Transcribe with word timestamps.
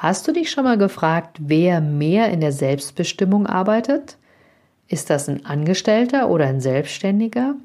Hast 0.00 0.28
du 0.28 0.32
dich 0.32 0.48
schon 0.52 0.62
mal 0.62 0.78
gefragt, 0.78 1.38
wer 1.40 1.80
mehr 1.80 2.30
in 2.30 2.40
der 2.40 2.52
Selbstbestimmung 2.52 3.48
arbeitet? 3.48 4.16
Ist 4.86 5.10
das 5.10 5.28
ein 5.28 5.44
Angestellter 5.44 6.30
oder 6.30 6.46
ein 6.46 6.60
Selbstständiger? 6.60 7.56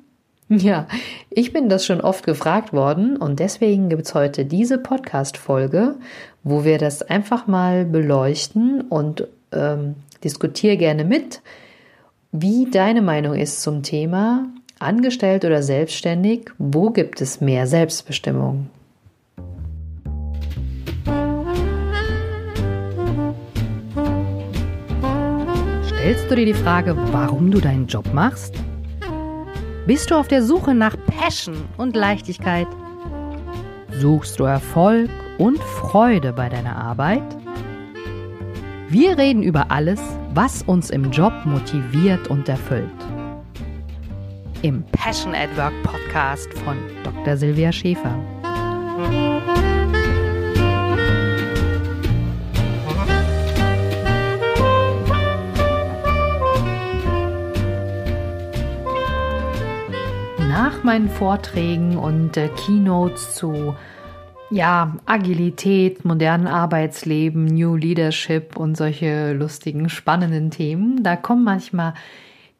Ja, 0.50 0.88
ich 1.30 1.54
bin 1.54 1.70
das 1.70 1.86
schon 1.86 2.02
oft 2.02 2.26
gefragt 2.26 2.74
worden 2.74 3.16
und 3.18 3.40
deswegen 3.40 3.88
gibt 3.88 4.06
es 4.06 4.14
heute 4.14 4.46
diese 4.46 4.78
Podcast-Folge, 4.78 5.96
wo 6.44 6.64
wir 6.64 6.78
das 6.78 7.02
einfach 7.02 7.48
mal 7.48 7.86
beleuchten 7.86 8.82
und 8.82 9.26
ähm, 9.52 9.96
diskutiere 10.24 10.76
gerne 10.78 11.06
mit, 11.06 11.42
wie 12.32 12.70
deine 12.70 13.02
Meinung 13.02 13.36
ist 13.36 13.62
zum 13.62 13.84
Thema 13.84 14.48
angestellt 14.80 15.46
oder 15.46 15.64
selbstständig, 15.64 16.52
wo 16.58 16.90
gibt 16.90 17.22
es 17.22 17.40
mehr 17.40 17.66
Selbstbestimmung? 17.66 18.70
Stellst 26.04 26.30
du 26.30 26.36
dir 26.36 26.46
die 26.46 26.54
Frage, 26.54 26.98
warum 27.14 27.50
du 27.50 27.62
deinen 27.62 27.88
Job 27.88 28.14
machst? 28.14 28.56
Bist 29.88 30.12
du 30.12 30.16
auf 30.16 30.28
der 30.28 30.44
Suche 30.44 30.76
nach 30.76 30.98
Passion 31.06 31.56
und 31.78 31.96
Leichtigkeit? 31.96 32.68
Suchst 34.02 34.38
du 34.38 34.44
Erfolg 34.44 35.10
und 35.38 35.60
Freude 35.60 36.34
bei 36.34 36.50
deiner 36.50 36.76
Arbeit? 36.76 37.24
Wir 38.90 39.18
reden 39.18 39.44
über 39.44 39.72
alles, 39.72 40.02
was 40.34 40.64
uns 40.64 40.90
im 40.90 41.10
Job 41.10 41.32
motiviert 41.46 42.28
und 42.28 42.50
erfüllt. 42.50 42.92
Im 44.62 44.84
Passion 44.92 45.34
at 45.34 45.56
Work 45.56 45.84
Podcast 45.84 46.54
von 46.66 46.76
Dr. 47.06 47.38
Silvia 47.38 47.72
Schäfer. 47.72 48.20
Nach 60.84 60.92
meinen 60.92 61.10
Vorträgen 61.10 61.96
und 61.98 62.36
äh, 62.36 62.50
Keynotes 62.50 63.36
zu 63.36 63.74
ja, 64.50 64.98
Agilität, 65.06 66.04
modernen 66.04 66.48
Arbeitsleben, 66.48 67.46
New 67.46 67.78
Leadership 67.78 68.58
und 68.58 68.76
solche 68.76 69.32
lustigen, 69.32 69.88
spannenden 69.88 70.52
Themen, 70.52 71.02
da 71.02 71.16
kommen 71.16 71.46
manchmal 71.46 71.94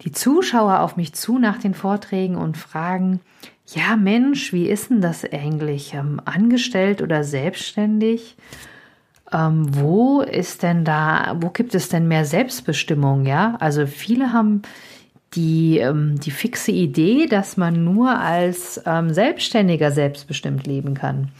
die 0.02 0.14
Zuschauer 0.14 0.80
auf 0.80 0.96
mich 0.96 1.14
zu 1.14 1.38
nach 1.38 1.58
den 1.58 1.74
Vorträgen 1.74 2.36
und 2.38 2.56
fragen, 2.56 3.20
ja 3.68 3.98
Mensch, 3.98 4.54
wie 4.54 4.70
ist 4.70 4.90
denn 4.90 5.02
das 5.02 5.26
eigentlich? 5.30 5.94
Ähm, 5.94 6.22
angestellt 6.24 7.02
oder 7.02 7.26
selbstständig? 7.26 8.38
Ähm, 9.34 9.66
wo 9.70 10.22
ist 10.22 10.64
denn 10.64 10.86
da, 10.86 11.36
wo 11.42 11.50
gibt 11.50 11.76
es 11.76 11.90
denn 11.90 12.08
mehr 12.08 12.24
Selbstbestimmung? 12.24 13.26
Ja, 13.26 13.58
also 13.60 13.86
viele 13.86 14.32
haben 14.32 14.62
die, 15.36 15.80
ähm, 15.80 16.20
die 16.20 16.32
fixe 16.32 16.72
Idee, 16.72 17.28
dass 17.28 17.58
man 17.58 17.84
nur 17.84 18.20
als 18.20 18.82
ähm, 18.86 19.14
Selbstständiger 19.14 19.92
selbstbestimmt 19.92 20.68
leben 20.68 20.94
kann. 20.94 21.32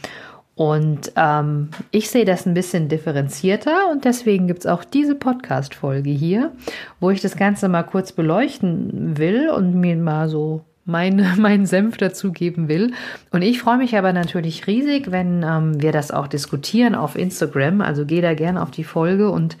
Und 0.56 1.12
ähm, 1.16 1.70
ich 1.90 2.10
sehe 2.10 2.24
das 2.24 2.46
ein 2.46 2.54
bisschen 2.54 2.88
differenzierter 2.88 3.90
und 3.90 4.04
deswegen 4.04 4.46
gibt 4.46 4.60
es 4.60 4.66
auch 4.66 4.84
diese 4.84 5.16
Podcast-Folge 5.16 6.10
hier, 6.10 6.52
wo 7.00 7.10
ich 7.10 7.20
das 7.20 7.36
Ganze 7.36 7.68
mal 7.68 7.82
kurz 7.82 8.12
beleuchten 8.12 9.18
will 9.18 9.48
und 9.48 9.74
mir 9.74 9.96
mal 9.96 10.28
so 10.28 10.62
mein, 10.84 11.26
meinen 11.38 11.66
Senf 11.66 11.96
dazugeben 11.96 12.68
will. 12.68 12.92
Und 13.32 13.42
ich 13.42 13.60
freue 13.60 13.78
mich 13.78 13.96
aber 13.98 14.12
natürlich 14.12 14.68
riesig, 14.68 15.10
wenn 15.10 15.42
ähm, 15.42 15.82
wir 15.82 15.90
das 15.90 16.12
auch 16.12 16.28
diskutieren 16.28 16.94
auf 16.94 17.16
Instagram. 17.16 17.80
Also 17.80 18.06
geh 18.06 18.20
da 18.20 18.34
gerne 18.34 18.62
auf 18.62 18.70
die 18.70 18.84
Folge 18.84 19.30
und 19.30 19.56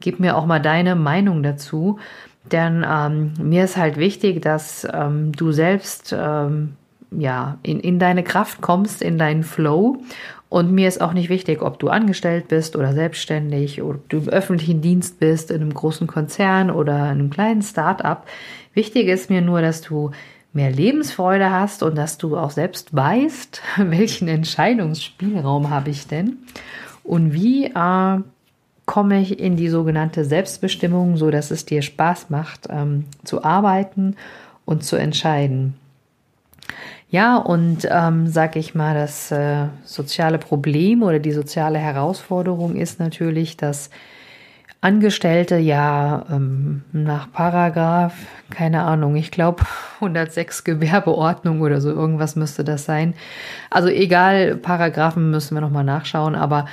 gib 0.00 0.18
mir 0.18 0.36
auch 0.36 0.46
mal 0.46 0.60
deine 0.60 0.96
Meinung 0.96 1.44
dazu. 1.44 2.00
Denn 2.50 2.84
ähm, 2.88 3.34
mir 3.40 3.64
ist 3.64 3.76
halt 3.76 3.96
wichtig, 3.96 4.42
dass 4.42 4.86
ähm, 4.92 5.32
du 5.32 5.52
selbst 5.52 6.14
ähm, 6.16 6.76
ja, 7.10 7.58
in, 7.62 7.80
in 7.80 7.98
deine 7.98 8.24
Kraft 8.24 8.60
kommst, 8.60 9.02
in 9.02 9.18
deinen 9.18 9.44
Flow. 9.44 9.98
Und 10.48 10.72
mir 10.72 10.88
ist 10.88 11.00
auch 11.00 11.12
nicht 11.14 11.30
wichtig, 11.30 11.62
ob 11.62 11.78
du 11.78 11.88
angestellt 11.88 12.48
bist 12.48 12.76
oder 12.76 12.92
selbstständig 12.92 13.80
oder 13.80 13.98
du 14.08 14.18
im 14.18 14.28
öffentlichen 14.28 14.82
Dienst 14.82 15.18
bist, 15.18 15.50
in 15.50 15.62
einem 15.62 15.72
großen 15.72 16.06
Konzern 16.06 16.70
oder 16.70 16.96
in 16.96 17.20
einem 17.20 17.30
kleinen 17.30 17.62
Start-up. 17.62 18.26
Wichtig 18.74 19.08
ist 19.08 19.30
mir 19.30 19.40
nur, 19.40 19.62
dass 19.62 19.80
du 19.80 20.10
mehr 20.52 20.70
Lebensfreude 20.70 21.50
hast 21.50 21.82
und 21.82 21.96
dass 21.96 22.18
du 22.18 22.36
auch 22.36 22.50
selbst 22.50 22.94
weißt, 22.94 23.62
welchen 23.78 24.28
Entscheidungsspielraum 24.28 25.70
habe 25.70 25.90
ich 25.90 26.06
denn 26.06 26.38
und 27.02 27.32
wie 27.32 27.66
äh, 27.66 28.18
komme 28.92 29.22
ich 29.22 29.40
in 29.40 29.56
die 29.56 29.70
sogenannte 29.70 30.22
Selbstbestimmung, 30.22 31.16
so 31.16 31.30
dass 31.30 31.50
es 31.50 31.64
dir 31.64 31.80
Spaß 31.80 32.28
macht, 32.28 32.68
ähm, 32.68 33.06
zu 33.24 33.42
arbeiten 33.42 34.16
und 34.66 34.84
zu 34.84 34.96
entscheiden. 34.96 35.72
Ja, 37.08 37.38
und 37.38 37.88
ähm, 37.90 38.26
sag 38.26 38.54
ich 38.54 38.74
mal, 38.74 38.94
das 38.94 39.32
äh, 39.32 39.68
soziale 39.84 40.36
Problem 40.36 41.02
oder 41.02 41.20
die 41.20 41.32
soziale 41.32 41.78
Herausforderung 41.78 42.76
ist 42.76 43.00
natürlich, 43.00 43.56
dass 43.56 43.88
Angestellte 44.82 45.56
ja 45.56 46.26
ähm, 46.30 46.82
nach 46.92 47.32
Paragraph, 47.32 48.12
keine 48.50 48.82
Ahnung, 48.82 49.16
ich 49.16 49.30
glaube 49.30 49.64
106 50.02 50.64
Gewerbeordnung 50.64 51.62
oder 51.62 51.80
so, 51.80 51.88
irgendwas 51.88 52.36
müsste 52.36 52.62
das 52.62 52.84
sein. 52.84 53.14
Also 53.70 53.88
egal, 53.88 54.56
Paragraphen 54.56 55.30
müssen 55.30 55.54
wir 55.54 55.62
nochmal 55.62 55.84
nachschauen, 55.84 56.34
aber 56.34 56.66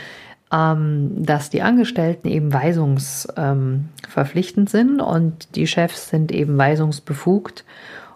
dass 0.51 1.51
die 1.51 1.61
Angestellten 1.61 2.27
eben 2.27 2.51
weisungsverpflichtend 2.51 4.67
ähm, 4.67 4.67
sind 4.67 4.99
und 4.99 5.55
die 5.55 5.67
Chefs 5.67 6.09
sind 6.09 6.31
eben 6.31 6.57
weisungsbefugt. 6.57 7.65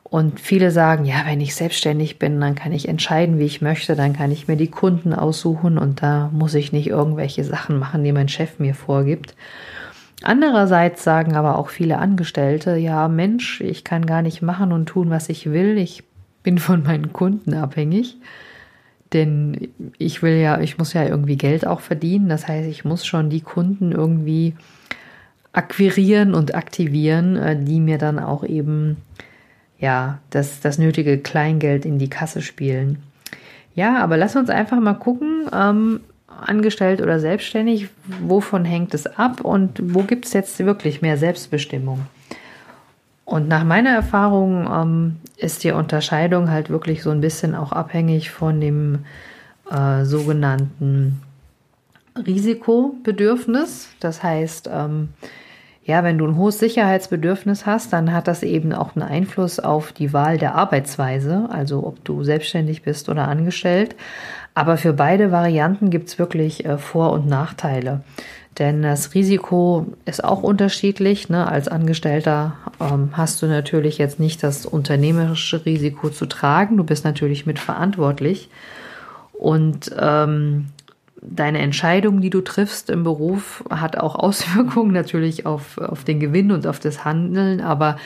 Und 0.04 0.40
viele 0.40 0.72
sagen, 0.72 1.06
ja, 1.06 1.24
wenn 1.26 1.42
ich 1.42 1.56
selbstständig 1.56 2.20
bin, 2.20 2.40
dann 2.40 2.56
kann 2.56 2.72
ich 2.72 2.88
entscheiden, 2.88 3.40
wie 3.40 3.46
ich 3.46 3.62
möchte, 3.62 3.96
dann 3.96 4.14
kann 4.14 4.32
ich 4.32 4.48
mir 4.48 4.58
die 4.58 4.70
Kunden 4.70 5.14
aussuchen 5.14 5.78
und 5.78 6.04
da 6.04 6.30
muss 6.32 6.54
ich 6.54 6.72
nicht 6.72 6.88
irgendwelche 6.88 7.44
Sachen 7.44 7.78
machen, 7.78 8.04
die 8.04 8.12
mein 8.12 8.30
Chef 8.30 8.60
mir 8.60 8.76
vorgibt. 8.76 9.36
Andererseits 10.24 11.04
sagen 11.04 11.36
aber 11.36 11.58
auch 11.58 11.70
viele 11.70 11.98
Angestellte, 11.98 12.78
ja, 12.78 13.08
Mensch, 13.08 13.60
ich 13.62 13.84
kann 13.84 14.06
gar 14.06 14.22
nicht 14.22 14.42
machen 14.42 14.72
und 14.72 14.86
tun, 14.86 15.10
was 15.10 15.30
ich 15.30 15.52
will, 15.52 15.78
ich 15.78 16.04
bin 16.44 16.60
von 16.60 16.84
meinen 16.84 17.12
Kunden 17.12 17.54
abhängig. 17.54 18.18
Denn 19.13 19.69
ich 19.97 20.24
will 20.24 20.38
ja, 20.38 20.59
ich 20.59 20.78
muss 20.78 20.94
ja 20.94 21.06
irgendwie 21.06 21.38
Geld 21.38 21.68
auch 21.68 21.79
verdienen. 21.79 22.29
Das 22.29 22.47
heißt, 22.47 22.68
ich 22.68 22.84
muss 22.84 23.06
schon 23.06 23.29
die 23.29 23.41
Kunden 23.41 23.91
irgendwie 23.91 24.56
akquirieren 25.51 26.34
und 26.34 26.56
aktivieren, 26.56 27.35
äh, 27.35 27.56
die 27.62 27.79
mir 27.79 27.97
dann 27.97 28.19
auch 28.19 28.44
eben 28.44 28.97
ja 29.79 30.19
das, 30.31 30.62
das 30.62 30.78
nötige 30.78 31.19
Kleingeld 31.19 31.85
in 31.85 32.00
die 32.00 32.09
Kasse 32.09 32.41
spielen. 32.41 33.03
Ja, 33.75 34.03
aber 34.03 34.18
lass 34.18 34.35
uns 34.35 34.50
einfach 34.50 34.79
mal 34.79 34.94
gucken, 34.94 35.47
ähm, 35.53 36.00
angestellt 36.28 37.01
oder 37.01 37.19
selbstständig, 37.19 37.90
wovon 38.22 38.66
hängt 38.66 38.94
es 38.94 39.07
ab 39.07 39.41
und 39.41 39.80
wo 39.94 40.01
gibt 40.03 40.25
es 40.25 40.34
jetzt 40.34 40.59
wirklich 40.59 41.01
mehr 41.01 41.18
Selbstbestimmung? 41.18 42.01
Und 43.26 43.48
nach 43.48 43.64
meiner 43.64 43.92
Erfahrung 43.92 44.68
ähm, 44.72 45.16
ist 45.38 45.64
die 45.64 45.72
Unterscheidung 45.72 46.50
halt 46.50 46.70
wirklich 46.70 47.04
so 47.04 47.12
ein 47.12 47.22
bisschen 47.22 47.56
auch 47.56 47.72
abhängig 47.72 48.32
von 48.32 48.60
dem 48.60 49.06
äh, 49.72 50.04
sogenannten 50.04 51.22
Risikobedürfnis. 52.18 53.90
Das 54.00 54.22
heißt, 54.24 54.70
ähm, 54.72 55.10
ja, 55.86 56.04
wenn 56.04 56.18
du 56.18 56.26
ein 56.26 56.38
hohes 56.38 56.60
Sicherheitsbedürfnis 56.60 57.66
hast, 57.66 57.92
dann 57.92 58.14
hat 58.14 58.28
das 58.28 58.44
eben 58.44 58.72
auch 58.74 58.96
einen 58.96 59.04
Einfluss 59.04 59.60
auf 59.60 59.92
die 59.92 60.14
Wahl 60.14 60.38
der 60.38 60.56
Arbeitsweise, 60.56 61.48
also 61.50 61.86
ob 61.86 62.04
du 62.06 62.24
selbstständig 62.24 62.84
bist 62.84 63.10
oder 63.10 63.28
angestellt. 63.28 63.96
Aber 64.54 64.78
für 64.78 64.94
beide 64.94 65.32
Varianten 65.32 65.90
gibt 65.90 66.10
es 66.10 66.20
wirklich 66.20 66.66
äh, 66.66 66.78
Vor- 66.78 67.12
und 67.12 67.28
Nachteile. 67.28 68.02
Denn 68.60 68.84
das 68.84 69.16
Risiko 69.16 69.88
ist 70.06 70.24
auch 70.24 70.44
unterschiedlich. 70.44 71.30
Ne? 71.30 71.48
Als 71.48 71.68
Angestellter 71.68 72.56
ähm, 72.80 73.10
hast 73.14 73.42
du 73.42 73.48
natürlich 73.48 73.98
jetzt 73.98 74.20
nicht 74.20 74.44
das 74.44 74.66
unternehmerische 74.66 75.66
Risiko 75.66 76.10
zu 76.10 76.28
tragen. 76.28 76.78
Du 76.78 76.84
bist 76.84 77.04
natürlich 77.04 77.46
mitverantwortlich. 77.48 78.50
Und 79.34 79.94
ähm, 80.00 80.68
deine 81.20 81.60
Entscheidung, 81.60 82.22
die 82.22 82.30
du 82.30 82.42
triffst 82.42 82.92
im 82.92 83.04
Beruf, 83.04 83.64
hat 83.70 83.98
auch 83.98 84.16
Auswirkungen 84.20 84.92
natürlich 84.92 85.46
auf, 85.48 85.80
auf 85.80 86.04
den 86.04 86.20
Gewinn 86.20 86.52
und 86.52 86.68
auf 86.68 86.80
das 86.80 87.04
Handeln. 87.04 87.60
Aber 87.60 87.98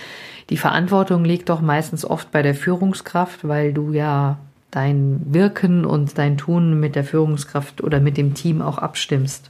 die 0.50 0.58
Verantwortung 0.58 1.26
liegt 1.26 1.50
doch 1.50 1.60
meistens 1.60 2.06
oft 2.06 2.32
bei 2.32 2.42
der 2.42 2.56
Führungskraft, 2.56 3.46
weil 3.46 3.74
du 3.74 3.92
ja 3.92 4.38
dein 4.72 5.22
Wirken 5.26 5.84
und 5.84 6.18
dein 6.18 6.38
Tun 6.38 6.80
mit 6.80 6.96
der 6.96 7.04
Führungskraft 7.04 7.84
oder 7.84 8.00
mit 8.00 8.16
dem 8.16 8.34
Team 8.34 8.62
auch 8.62 8.78
abstimmst. 8.78 9.50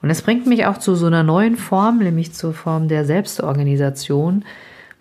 Und 0.00 0.10
es 0.10 0.22
bringt 0.22 0.46
mich 0.46 0.66
auch 0.66 0.78
zu 0.78 0.94
so 0.94 1.06
einer 1.06 1.22
neuen 1.22 1.56
Form, 1.56 1.98
nämlich 1.98 2.32
zur 2.32 2.54
Form 2.54 2.88
der 2.88 3.04
Selbstorganisation, 3.04 4.44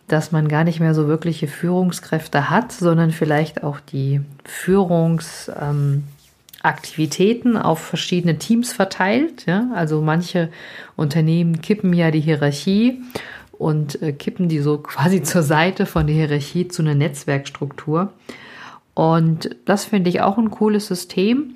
dass 0.08 0.32
man 0.32 0.48
gar 0.48 0.64
nicht 0.64 0.80
mehr 0.80 0.94
so 0.94 1.08
wirkliche 1.08 1.48
Führungskräfte 1.48 2.50
hat, 2.50 2.72
sondern 2.72 3.12
vielleicht 3.12 3.64
auch 3.64 3.80
die 3.80 4.22
Führungskraft 4.46 5.54
Aktivitäten 6.64 7.56
auf 7.56 7.80
verschiedene 7.80 8.38
Teams 8.40 8.74
verteilt. 8.74 9.46
Ja? 9.46 9.70
Also 9.74 10.02
manche 10.02 10.50
Unternehmen 10.96 11.62
kippen 11.62 11.94
ja 11.94 12.12
die 12.12 12.20
Hierarchie 12.20 13.02
und 13.54 14.02
äh, 14.02 14.12
kippen 14.12 14.50
die 14.50 14.60
so 14.60 14.78
quasi 14.80 15.24
zur 15.24 15.44
Seite 15.44 15.86
von 15.86 16.08
der 16.08 16.16
Hierarchie 16.16 16.68
zu 16.68 16.82
einer 16.82 16.96
Netzwerkstruktur. 16.96 18.12
Und 18.94 19.56
das 19.66 19.86
finde 19.86 20.10
ich 20.10 20.22
auch 20.22 20.38
ein 20.38 20.52
cooles 20.52 20.88
System. 20.88 21.56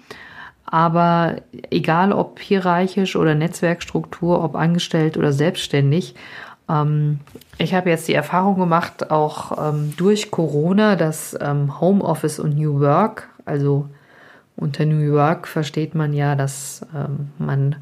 Aber 0.72 1.36
egal 1.70 2.14
ob 2.14 2.40
hierarchisch 2.40 3.18
oder 3.18 3.36
Netzwerkstruktur, 3.36 4.42
ob 4.42 4.56
angestellt 4.56 5.18
oder 5.18 5.34
selbstständig, 5.34 6.16
ähm, 6.70 7.20
ich 7.58 7.74
habe 7.74 7.90
jetzt 7.90 8.08
die 8.08 8.14
Erfahrung 8.14 8.58
gemacht, 8.58 9.12
auch 9.12 9.70
ähm, 9.70 9.94
durch 9.98 10.32
Corona, 10.32 10.96
dass 10.96 11.38
ähm, 11.40 11.80
Homeoffice 11.82 12.40
und 12.40 12.56
New 12.56 12.80
Work, 12.80 13.28
also 13.46 13.90
unter 14.56 14.86
New 14.86 15.12
Work 15.14 15.48
versteht 15.48 15.94
man 15.94 16.14
ja, 16.14 16.36
dass 16.36 16.86
ähm, 16.96 17.32
man 17.38 17.76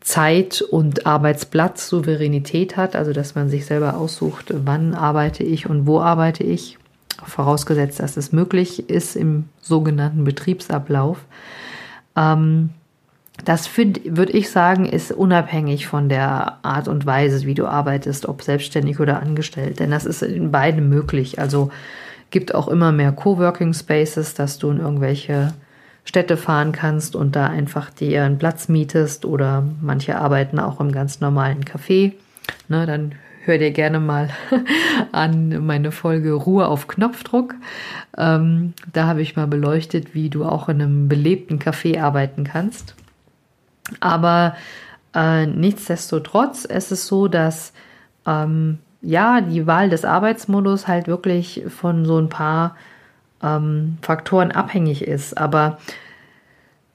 Zeit 0.00 0.62
und 0.62 1.06
Arbeitsplatz 1.06 1.88
Souveränität 1.88 2.76
hat, 2.76 2.94
also 2.94 3.12
dass 3.12 3.34
man 3.34 3.50
sich 3.50 3.66
selber 3.66 3.96
aussucht, 3.96 4.54
wann 4.64 4.94
arbeite 4.94 5.42
ich 5.42 5.68
und 5.68 5.86
wo 5.86 6.00
arbeite 6.00 6.44
ich, 6.44 6.78
vorausgesetzt, 7.26 8.00
dass 8.00 8.16
es 8.16 8.32
möglich 8.32 8.88
ist 8.88 9.16
im 9.16 9.48
sogenannten 9.60 10.24
Betriebsablauf. 10.24 11.18
Ähm, 12.16 12.70
das 13.44 13.70
würde 13.76 14.32
ich 14.32 14.50
sagen, 14.50 14.86
ist 14.86 15.12
unabhängig 15.12 15.86
von 15.86 16.08
der 16.08 16.58
Art 16.62 16.88
und 16.88 17.06
Weise, 17.06 17.46
wie 17.46 17.54
du 17.54 17.66
arbeitest, 17.66 18.26
ob 18.26 18.42
selbstständig 18.42 19.00
oder 19.00 19.20
angestellt. 19.20 19.80
Denn 19.80 19.90
das 19.90 20.04
ist 20.04 20.22
in 20.22 20.50
beiden 20.50 20.88
möglich. 20.88 21.38
Also 21.38 21.70
gibt 22.30 22.54
auch 22.54 22.68
immer 22.68 22.92
mehr 22.92 23.12
Coworking 23.12 23.72
Spaces, 23.72 24.34
dass 24.34 24.58
du 24.58 24.70
in 24.70 24.78
irgendwelche 24.78 25.54
Städte 26.04 26.36
fahren 26.36 26.72
kannst 26.72 27.14
und 27.14 27.36
da 27.36 27.46
einfach 27.46 27.90
dir 27.90 28.24
einen 28.24 28.38
Platz 28.38 28.68
mietest 28.68 29.24
oder 29.24 29.64
manche 29.80 30.16
arbeiten 30.16 30.58
auch 30.58 30.80
im 30.80 30.92
ganz 30.92 31.20
normalen 31.20 31.64
Café. 31.64 32.12
Ne, 32.68 32.86
dann 32.86 33.12
hör 33.44 33.58
dir 33.58 33.70
gerne 33.70 34.00
mal 34.00 34.30
an 35.12 35.64
meine 35.66 35.92
Folge 35.92 36.32
Ruhe 36.32 36.66
auf 36.66 36.88
Knopfdruck. 36.88 37.54
Ähm, 38.16 38.74
da 38.92 39.06
habe 39.06 39.22
ich 39.22 39.36
mal 39.36 39.46
beleuchtet, 39.46 40.14
wie 40.14 40.30
du 40.30 40.44
auch 40.44 40.68
in 40.68 40.80
einem 40.80 41.08
belebten 41.08 41.58
Café 41.58 42.00
arbeiten 42.00 42.44
kannst. 42.44 42.94
Aber 43.98 44.56
äh, 45.14 45.46
nichtsdestotrotz 45.46 46.64
ist 46.64 46.92
es 46.92 47.06
so, 47.06 47.28
dass 47.28 47.72
ähm, 48.26 48.78
ja 49.02 49.40
die 49.40 49.66
Wahl 49.66 49.88
des 49.88 50.04
Arbeitsmodus 50.04 50.86
halt 50.86 51.06
wirklich 51.06 51.64
von 51.68 52.04
so 52.04 52.18
ein 52.18 52.28
paar 52.28 52.76
ähm, 53.42 53.98
Faktoren 54.02 54.52
abhängig 54.52 55.02
ist. 55.02 55.38
Aber 55.38 55.78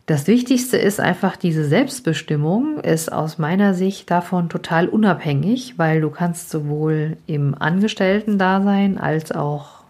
das 0.05 0.27
Wichtigste 0.27 0.77
ist 0.77 0.99
einfach, 0.99 1.35
diese 1.35 1.65
Selbstbestimmung 1.65 2.79
ist 2.79 3.11
aus 3.11 3.39
meiner 3.39 3.73
Sicht 3.73 4.11
davon 4.11 4.49
total 4.49 4.87
unabhängig, 4.87 5.79
weil 5.79 5.99
du 5.99 6.11
kannst 6.11 6.51
sowohl 6.51 7.17
im 7.25 7.55
Angestellten-Dasein 7.59 8.99
als 8.99 9.31
auch 9.31 9.83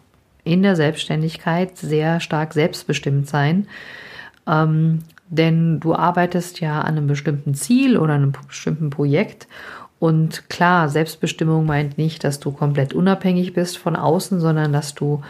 in 0.45 0.63
der 0.63 0.77
Selbstständigkeit 0.77 1.77
sehr 1.77 2.21
stark 2.21 2.53
selbstbestimmt 2.53 3.27
sein. 3.27 3.67
Ähm, 4.47 5.00
denn 5.27 5.81
du 5.81 5.94
arbeitest 5.94 6.62
ja 6.62 6.79
an 6.81 6.97
einem 6.97 7.07
bestimmten 7.07 7.53
Ziel 7.53 7.97
oder 7.97 8.13
einem 8.13 8.31
bestimmten 8.47 8.91
Projekt. 8.91 9.47
Und 10.00 10.50
klar, 10.50 10.88
Selbstbestimmung 10.88 11.65
meint 11.65 11.97
nicht, 11.97 12.23
dass 12.23 12.39
du 12.39 12.51
komplett 12.51 12.94
unabhängig 12.94 13.53
bist 13.53 13.77
von 13.77 13.97
außen, 13.97 14.39
sondern 14.39 14.71
dass 14.71 14.94
du 14.94 15.23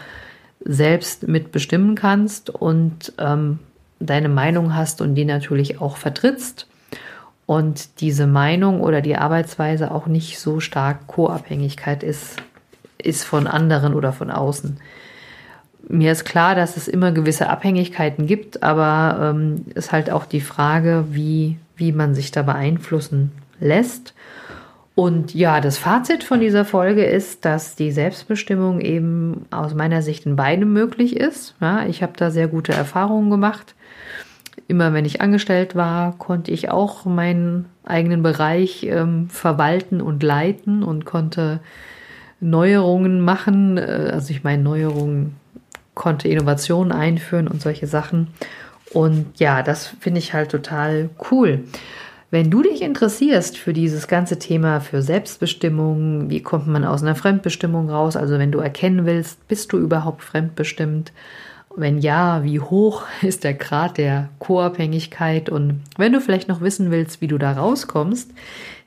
selbst 0.60 1.26
mitbestimmen 1.26 1.96
kannst 1.96 2.50
und 2.50 3.12
ähm, 3.18 3.58
deine 3.98 4.28
Meinung 4.28 4.74
hast 4.74 5.00
und 5.00 5.14
die 5.14 5.24
natürlich 5.24 5.80
auch 5.80 5.96
vertrittst. 5.96 6.66
Und 7.46 8.00
diese 8.00 8.26
Meinung 8.26 8.80
oder 8.80 9.00
die 9.00 9.16
Arbeitsweise 9.16 9.92
auch 9.92 10.06
nicht 10.06 10.38
so 10.38 10.60
stark 10.60 11.06
Co-Abhängigkeit 11.06 12.02
ist, 12.02 12.36
ist 12.98 13.24
von 13.24 13.46
anderen 13.46 13.94
oder 13.94 14.12
von 14.12 14.30
außen 14.30 14.78
mir 15.88 16.12
ist 16.12 16.24
klar, 16.24 16.54
dass 16.54 16.76
es 16.76 16.88
immer 16.88 17.12
gewisse 17.12 17.48
Abhängigkeiten 17.48 18.26
gibt, 18.26 18.62
aber 18.62 19.34
ähm, 19.34 19.66
ist 19.74 19.92
halt 19.92 20.10
auch 20.10 20.26
die 20.26 20.40
Frage, 20.40 21.04
wie, 21.10 21.56
wie 21.76 21.92
man 21.92 22.14
sich 22.14 22.30
da 22.30 22.42
beeinflussen 22.42 23.32
lässt. 23.60 24.14
Und 24.96 25.34
ja, 25.34 25.60
das 25.60 25.76
Fazit 25.76 26.24
von 26.24 26.40
dieser 26.40 26.64
Folge 26.64 27.04
ist, 27.04 27.44
dass 27.44 27.76
die 27.76 27.92
Selbstbestimmung 27.92 28.80
eben 28.80 29.44
aus 29.50 29.74
meiner 29.74 30.00
Sicht 30.00 30.24
in 30.24 30.36
beidem 30.36 30.72
möglich 30.72 31.16
ist. 31.16 31.54
Ja, 31.60 31.84
ich 31.84 32.02
habe 32.02 32.14
da 32.16 32.30
sehr 32.30 32.48
gute 32.48 32.72
Erfahrungen 32.72 33.28
gemacht. 33.28 33.74
Immer 34.68 34.94
wenn 34.94 35.04
ich 35.04 35.20
angestellt 35.20 35.76
war, 35.76 36.16
konnte 36.16 36.50
ich 36.50 36.70
auch 36.70 37.04
meinen 37.04 37.66
eigenen 37.84 38.22
Bereich 38.22 38.84
ähm, 38.84 39.28
verwalten 39.28 40.00
und 40.00 40.22
leiten 40.22 40.82
und 40.82 41.04
konnte 41.04 41.60
Neuerungen 42.40 43.20
machen. 43.20 43.76
Äh, 43.76 44.10
also 44.14 44.30
ich 44.30 44.44
meine 44.44 44.62
Neuerungen 44.62 45.36
konnte 45.92 46.28
Innovationen 46.28 46.90
einführen 46.90 47.48
und 47.48 47.60
solche 47.60 47.86
Sachen. 47.86 48.28
Und 48.94 49.38
ja, 49.38 49.62
das 49.62 49.88
finde 50.00 50.20
ich 50.20 50.32
halt 50.32 50.50
total 50.52 51.10
cool. 51.30 51.64
Wenn 52.30 52.50
du 52.50 52.62
dich 52.62 52.82
interessierst 52.82 53.56
für 53.56 53.72
dieses 53.72 54.08
ganze 54.08 54.38
Thema, 54.38 54.80
für 54.80 55.00
Selbstbestimmung, 55.00 56.28
wie 56.28 56.42
kommt 56.42 56.66
man 56.66 56.84
aus 56.84 57.02
einer 57.02 57.14
Fremdbestimmung 57.14 57.88
raus? 57.88 58.16
Also 58.16 58.38
wenn 58.38 58.50
du 58.50 58.58
erkennen 58.58 59.06
willst, 59.06 59.46
bist 59.46 59.72
du 59.72 59.78
überhaupt 59.78 60.22
fremdbestimmt? 60.22 61.12
Wenn 61.76 61.98
ja, 61.98 62.42
wie 62.42 62.58
hoch 62.58 63.04
ist 63.22 63.44
der 63.44 63.54
Grad 63.54 63.98
der 63.98 64.28
Co-Abhängigkeit? 64.40 65.48
Und 65.48 65.82
wenn 65.96 66.12
du 66.12 66.20
vielleicht 66.20 66.48
noch 66.48 66.60
wissen 66.60 66.90
willst, 66.90 67.20
wie 67.20 67.28
du 67.28 67.38
da 67.38 67.52
rauskommst, 67.52 68.32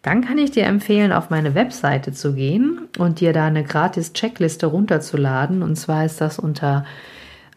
dann 0.02 0.26
kann 0.26 0.38
ich 0.38 0.52
dir 0.52 0.66
empfehlen, 0.66 1.14
auf 1.14 1.30
meine 1.30 1.56
Webseite 1.56 2.12
zu 2.12 2.34
gehen 2.34 2.88
und 2.98 3.22
dir 3.22 3.32
da 3.32 3.46
eine 3.46 3.64
gratis 3.64 4.12
Checkliste 4.14 4.68
runterzuladen. 4.68 5.64
Und 5.64 5.78
zwar 5.78 6.06
ist 6.06 6.20
das 6.20 6.40
unter 6.40 6.86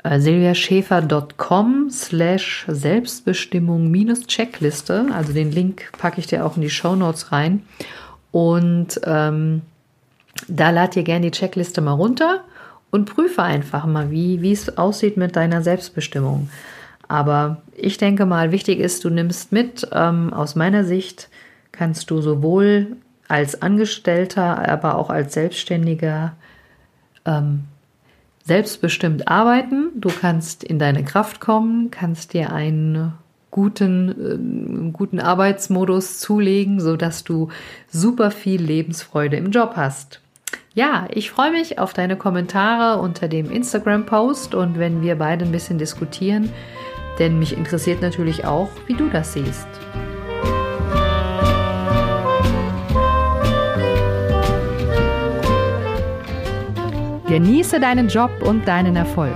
silviaschäfer.com 0.05 1.91
slash 1.91 2.65
Selbstbestimmung 2.69 3.91
minus 3.91 4.27
Checkliste. 4.27 5.07
Also 5.15 5.33
den 5.33 5.53
Link 5.53 5.93
packe 5.97 6.21
ich 6.21 6.27
dir 6.27 6.45
auch 6.45 6.57
in 6.57 6.63
die 6.63 6.71
Show 6.71 6.97
Notes 6.97 7.31
rein. 7.31 7.63
Und 8.33 9.01
ähm, 9.05 9.63
da 10.49 10.71
lad 10.71 10.95
dir 10.95 11.03
gerne 11.03 11.31
die 11.31 11.39
Checkliste 11.39 11.81
mal 11.81 11.93
runter 11.93 12.43
und 12.91 13.07
prüfe 13.07 13.43
einfach 13.43 13.87
mal, 13.87 14.11
wie, 14.11 14.43
wie 14.43 14.53
es 14.53 14.77
aussieht 14.77 15.17
mit 15.17 15.37
deiner 15.37 15.63
Selbstbestimmung. 15.63 16.49
Aber 17.09 17.63
ich 17.77 17.99
denke 17.99 18.27
mal, 18.27 18.53
wichtig 18.53 18.81
ist, 18.81 19.05
du 19.05 19.11
nimmst 19.11 19.53
mit 19.53 19.87
ähm, 19.93 20.33
aus 20.33 20.55
meiner 20.55 20.85
Sicht 20.85 21.29
kannst 21.71 22.11
du 22.11 22.21
sowohl 22.21 22.97
als 23.29 23.63
Angestellter, 23.63 24.69
aber 24.69 24.97
auch 24.97 25.11
als 25.11 25.35
Selbstständiger 25.35 26.35
ähm, 27.25 27.65
selbstbestimmt 28.45 29.29
arbeiten. 29.29 29.91
Du 29.95 30.09
kannst 30.09 30.65
in 30.65 30.79
deine 30.79 31.05
Kraft 31.05 31.41
kommen, 31.41 31.91
kannst 31.91 32.33
dir 32.33 32.53
einen 32.53 33.15
guten, 33.51 34.91
äh, 34.91 34.93
guten 34.93 35.21
Arbeitsmodus 35.21 36.19
zulegen, 36.19 36.81
sodass 36.81 37.23
du 37.23 37.49
super 37.89 38.31
viel 38.31 38.61
Lebensfreude 38.61 39.37
im 39.37 39.51
Job 39.51 39.75
hast. 39.77 40.21
Ja, 40.75 41.07
ich 41.11 41.31
freue 41.31 41.53
mich 41.53 41.79
auf 41.79 41.93
deine 41.93 42.17
Kommentare 42.17 43.01
unter 43.01 43.29
dem 43.29 43.51
Instagram-Post 43.51 44.55
und 44.55 44.79
wenn 44.79 45.03
wir 45.03 45.17
beide 45.17 45.45
ein 45.45 45.53
bisschen 45.53 45.79
diskutieren, 45.79 46.51
denn 47.19 47.39
mich 47.39 47.57
interessiert 47.57 48.01
natürlich 48.01 48.47
auch, 48.47 48.71
wie 48.87 48.95
du 48.95 49.09
das 49.11 49.35
siehst. 49.35 49.69
Genieße 57.33 57.81
deinen 57.81 58.09
Job 58.09 58.31
und 58.43 58.69
deinen 58.69 58.95
Erfolg. 58.95 59.33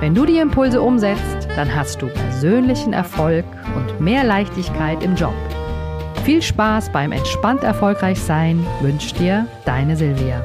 Wenn 0.00 0.14
du 0.14 0.24
die 0.24 0.38
Impulse 0.38 0.80
umsetzt, 0.80 1.46
dann 1.54 1.76
hast 1.76 2.00
du 2.00 2.06
persönlichen 2.06 2.94
Erfolg 2.94 3.44
und 3.76 4.00
mehr 4.00 4.24
Leichtigkeit 4.24 5.02
im 5.02 5.14
Job. 5.14 5.34
Viel 6.24 6.40
Spaß 6.40 6.90
beim 6.92 7.12
entspannt 7.12 7.62
erfolgreich 7.62 8.18
sein 8.18 8.66
wünscht 8.80 9.18
dir 9.18 9.46
deine 9.66 9.96
Silvia. 9.96 10.42